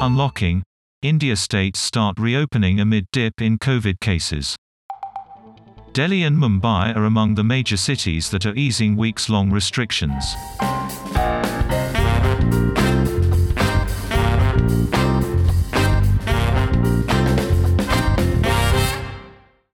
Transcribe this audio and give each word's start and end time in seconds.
Unlocking 0.00 0.62
India 1.02 1.34
states 1.34 1.80
start 1.80 2.20
reopening 2.20 2.78
amid 2.78 3.06
dip 3.10 3.42
in 3.42 3.58
COVID 3.58 3.98
cases. 3.98 4.54
Delhi 5.92 6.22
and 6.22 6.36
Mumbai 6.36 6.94
are 6.94 7.04
among 7.04 7.34
the 7.34 7.42
major 7.42 7.76
cities 7.76 8.30
that 8.30 8.46
are 8.46 8.54
easing 8.54 8.96
weeks 8.96 9.28
long 9.28 9.50
restrictions. 9.50 10.36